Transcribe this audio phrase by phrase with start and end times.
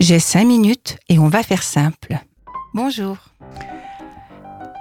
[0.00, 2.18] J'ai cinq minutes et on va faire simple.
[2.72, 3.18] Bonjour.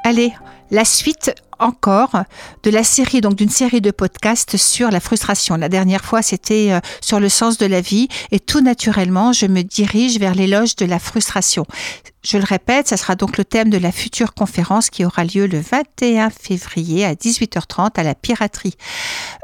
[0.06, 0.34] Allez,
[0.72, 2.24] la suite encore
[2.64, 5.56] de la série, donc d'une série de podcasts sur la frustration.
[5.58, 9.46] La dernière fois, c'était euh, sur le sens de la vie et tout naturellement, je
[9.46, 11.66] me dirige vers l'éloge de la frustration.
[12.22, 15.48] Je le répète, ça sera donc le thème de la future conférence qui aura lieu
[15.48, 18.76] le 21 février à 18h30 à la piraterie.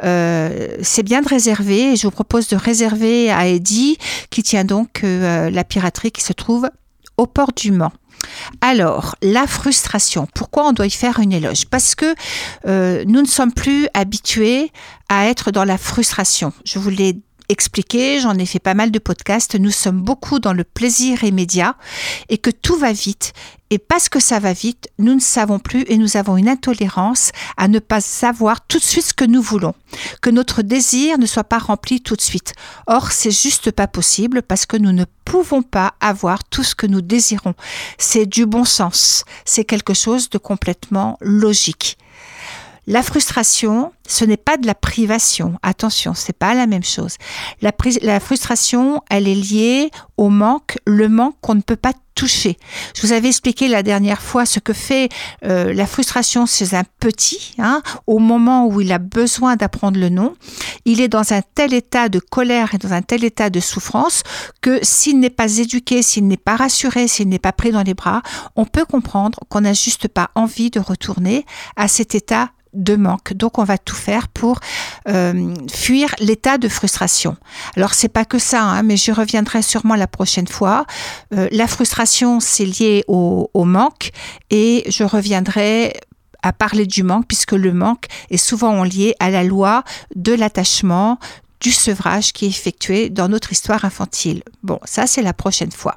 [0.04, 3.98] Euh, c'est bien de réserver et je vous propose de réserver à Eddie
[4.30, 6.70] qui tient donc euh, la piraterie qui se trouve
[7.18, 7.94] au port du Mans.
[8.62, 11.66] Alors, la frustration, pourquoi on doit y faire une éloge?
[11.70, 12.16] Parce que
[12.66, 14.72] euh, nous ne sommes plus habitués
[15.10, 16.54] à être dans la frustration.
[16.66, 20.54] Je vous l'ai expliqué, j'en ai fait pas mal de podcasts, nous sommes beaucoup dans
[20.54, 21.76] le plaisir immédiat
[22.30, 23.34] et que tout va vite.
[23.72, 27.32] Et parce que ça va vite, nous ne savons plus et nous avons une intolérance
[27.58, 29.74] à ne pas savoir tout de suite ce que nous voulons,
[30.22, 32.54] que notre désir ne soit pas rempli tout de suite.
[32.86, 36.86] Or, c'est juste pas possible parce que nous ne pouvons pas avoir tout ce que
[36.86, 37.56] nous désirons.
[37.98, 41.98] C'est du bon sens, c'est quelque chose de complètement logique.
[42.88, 45.58] La frustration, ce n'est pas de la privation.
[45.64, 47.16] Attention, c'est pas la même chose.
[47.62, 52.58] La, frustration, elle est liée au manque, le manque qu'on ne peut pas toucher.
[52.96, 55.10] Je vous avais expliqué la dernière fois ce que fait
[55.44, 60.10] euh, la frustration chez un petit, hein, au moment où il a besoin d'apprendre le
[60.10, 60.36] nom.
[60.86, 64.22] Il est dans un tel état de colère et dans un tel état de souffrance
[64.62, 67.96] que s'il n'est pas éduqué, s'il n'est pas rassuré, s'il n'est pas pris dans les
[67.96, 68.22] bras,
[68.56, 73.34] on peut comprendre qu'on n'a juste pas envie de retourner à cet état de manque.
[73.34, 74.60] Donc on va tout faire pour
[75.08, 77.38] euh, fuir l'état de frustration.
[77.76, 80.86] Alors c'est pas que ça, hein, mais j'y reviendrai sûrement la prochaine fois.
[81.34, 84.12] Euh, la frustration c'est lié au manque
[84.50, 85.94] et je reviendrai
[86.46, 89.84] à parler du manque puisque le manque est souvent lié à la loi
[90.16, 91.18] de l'attachement,
[91.60, 94.44] du sevrage qui est effectué dans notre histoire infantile.
[94.62, 95.96] Bon, ça c'est la prochaine fois.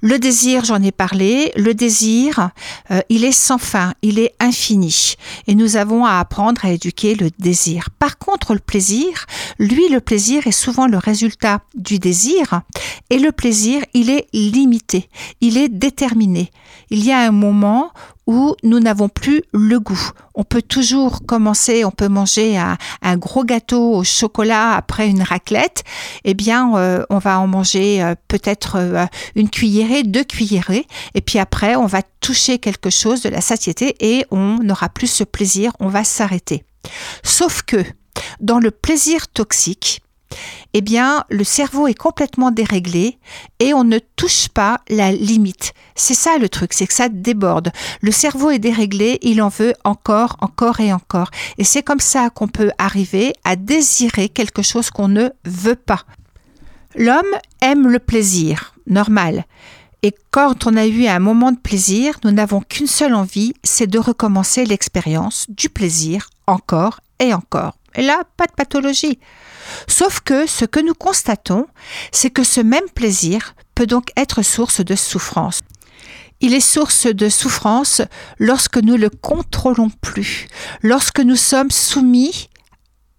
[0.00, 2.50] Le désir, j'en ai parlé, le désir,
[2.90, 5.14] euh, il est sans fin, il est infini.
[5.46, 7.88] Et nous avons à apprendre à éduquer le désir.
[7.98, 9.26] Par contre, le plaisir,
[9.60, 12.62] lui, le plaisir est souvent le résultat du désir.
[13.10, 15.08] Et le plaisir, il est limité,
[15.40, 16.50] il est déterminé.
[16.90, 17.92] Il y a un moment
[18.26, 20.10] où nous n'avons plus le goût.
[20.34, 25.84] On peut toujours commencer, on peut manger un, gros gâteau au chocolat après une raclette.
[26.24, 31.20] Eh bien, euh, on va en manger euh, peut-être euh, une cuillerée, deux cuillerées, et
[31.20, 35.24] puis après, on va toucher quelque chose de la satiété et on n'aura plus ce
[35.24, 36.64] plaisir, on va s'arrêter.
[37.22, 37.84] Sauf que
[38.40, 40.02] dans le plaisir toxique,
[40.74, 43.18] eh bien, le cerveau est complètement déréglé
[43.60, 45.72] et on ne touche pas la limite.
[45.94, 47.70] C'est ça le truc, c'est que ça déborde.
[48.00, 51.30] Le cerveau est déréglé, il en veut encore, encore et encore.
[51.58, 56.04] Et c'est comme ça qu'on peut arriver à désirer quelque chose qu'on ne veut pas.
[56.94, 57.22] L'homme
[57.60, 59.44] aime le plaisir, normal.
[60.02, 63.86] Et quand on a eu un moment de plaisir, nous n'avons qu'une seule envie, c'est
[63.86, 67.76] de recommencer l'expérience du plaisir encore et encore.
[67.94, 69.18] Et là, pas de pathologie.
[69.86, 71.66] Sauf que ce que nous constatons,
[72.10, 75.60] c'est que ce même plaisir peut donc être source de souffrance.
[76.40, 78.02] Il est source de souffrance
[78.38, 80.48] lorsque nous le contrôlons plus,
[80.82, 82.48] lorsque nous sommes soumis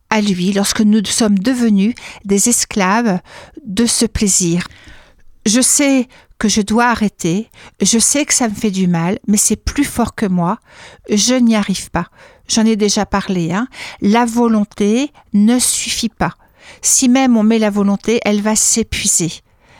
[0.09, 1.95] à lui, lorsque nous sommes devenus
[2.25, 3.19] des esclaves
[3.65, 4.67] de ce plaisir.
[5.45, 7.49] Je sais que je dois arrêter,
[7.81, 10.57] je sais que ça me fait du mal, mais c'est plus fort que moi,
[11.09, 12.07] je n'y arrive pas.
[12.47, 13.67] J'en ai déjà parlé, hein.
[14.01, 16.33] la volonté ne suffit pas.
[16.81, 19.31] Si même on met la volonté, elle va s'épuiser.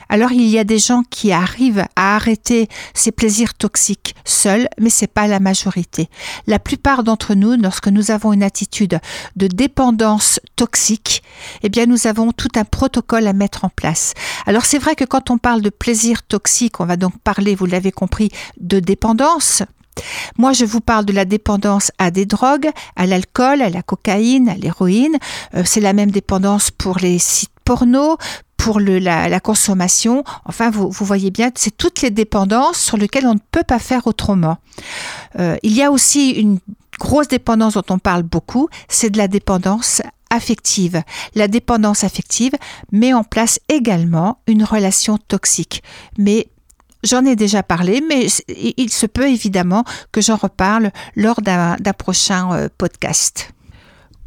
[0.08, 4.90] Alors il y a des gens qui arrivent à arrêter ces plaisirs toxiques seuls, mais
[4.90, 6.08] c'est pas la majorité.
[6.46, 9.00] La plupart d'entre nous, lorsque nous avons une attitude
[9.36, 11.22] de dépendance toxique,
[11.62, 14.14] eh bien nous avons tout un protocole à mettre en place.
[14.46, 17.66] Alors c'est vrai que quand on parle de plaisir toxique, on va donc parler, vous
[17.66, 19.62] l'avez compris, de dépendance.
[20.38, 24.48] Moi, je vous parle de la dépendance à des drogues, à l'alcool, à la cocaïne,
[24.48, 25.16] à l'héroïne.
[25.54, 28.18] Euh, c'est la même dépendance pour les sites porno,
[28.64, 30.24] pour la, consommation.
[30.46, 33.78] Enfin, vous, vous voyez bien, c'est toutes les dépendances sur lesquelles on ne peut pas
[33.78, 34.56] faire autrement.
[35.38, 36.60] Euh, il y a aussi une
[36.98, 40.00] grosse dépendance dont on parle beaucoup, c'est de la dépendance
[40.30, 41.02] affective.
[41.34, 42.54] La dépendance affective
[42.90, 45.82] met en place également une relation toxique.
[46.16, 46.48] Mais
[47.02, 48.28] J'en ai déjà parlé, mais
[48.78, 53.50] il se peut évidemment que j'en reparle lors d'un prochain euh, podcast.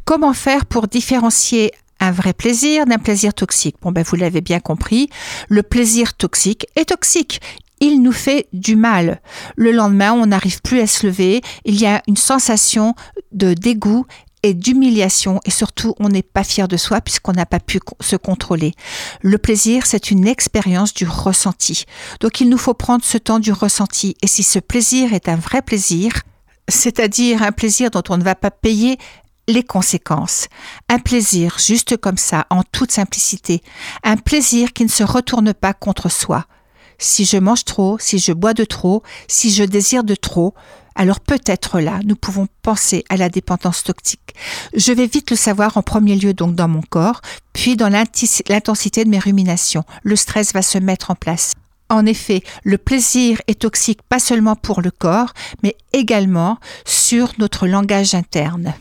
[0.05, 3.75] Comment faire pour différencier un vrai plaisir d'un plaisir toxique.
[3.81, 5.09] Bon, ben, vous l'avez bien compris,
[5.49, 7.41] le plaisir toxique est toxique.
[7.79, 9.21] Il nous fait du mal.
[9.55, 11.41] Le lendemain, on n'arrive plus à se lever.
[11.63, 12.95] Il y a une sensation
[13.31, 14.05] de dégoût
[14.43, 18.15] et d'humiliation et surtout on n'est pas fier de soi puisqu'on n'a pas pu se
[18.15, 18.73] contrôler.
[19.21, 21.85] Le plaisir, c'est une expérience du ressenti.
[22.19, 25.35] Donc il nous faut prendre ce temps du ressenti et si ce plaisir est un
[25.35, 26.11] vrai plaisir,
[26.69, 28.97] c'est-à-dire un plaisir dont on ne va pas payer
[29.47, 30.47] les conséquences.
[30.89, 33.61] Un plaisir juste comme ça, en toute simplicité.
[34.03, 36.45] Un plaisir qui ne se retourne pas contre soi.
[36.99, 40.53] Si je mange trop, si je bois de trop, si je désire de trop,
[40.95, 44.33] alors peut-être là, nous pouvons penser à la dépendance toxique.
[44.73, 47.21] Je vais vite le savoir en premier lieu donc dans mon corps,
[47.53, 49.83] puis dans l'intensité de mes ruminations.
[50.03, 51.53] Le stress va se mettre en place.
[51.89, 57.67] En effet, le plaisir est toxique pas seulement pour le corps, mais également sur notre
[57.67, 58.73] langage interne.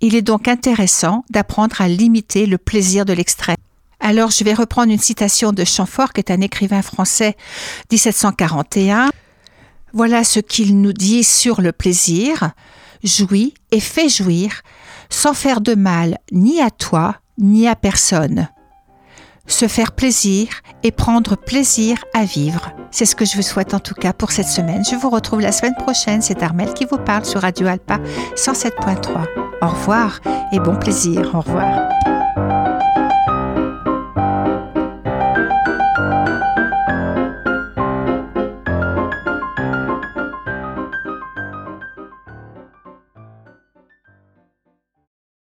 [0.00, 3.56] Il est donc intéressant d'apprendre à limiter le plaisir de l'extrême.
[4.00, 7.36] Alors je vais reprendre une citation de Chamfort, qui est un écrivain français
[7.90, 9.10] 1741.
[9.92, 12.50] Voilà ce qu'il nous dit sur le plaisir.
[13.02, 14.62] Jouis et fais jouir,
[15.08, 18.48] sans faire de mal ni à toi, ni à personne.
[19.46, 20.48] Se faire plaisir
[20.82, 22.72] et prendre plaisir à vivre.
[22.90, 24.84] C'est ce que je vous souhaite en tout cas pour cette semaine.
[24.84, 26.20] Je vous retrouve la semaine prochaine.
[26.20, 28.00] C'est Armel qui vous parle sur Radio Alpa
[28.34, 29.45] 107.3.
[29.62, 30.20] Au revoir
[30.52, 31.34] et bon plaisir.
[31.34, 31.88] Au revoir.